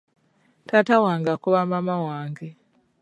Taata 0.67 0.95
wange 1.03 1.29
akuba 1.35 1.61
maama 1.69 1.95
wange. 2.07 2.47